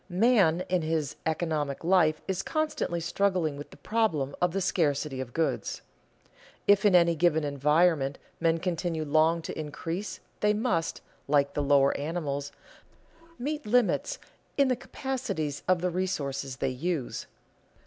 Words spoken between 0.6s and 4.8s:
in his economic life is constantly struggling with the problem of the